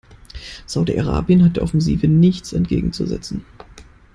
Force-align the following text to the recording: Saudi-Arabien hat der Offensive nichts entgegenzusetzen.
Saudi-Arabien 0.65 1.45
hat 1.45 1.57
der 1.57 1.63
Offensive 1.63 2.07
nichts 2.07 2.53
entgegenzusetzen. 2.53 3.45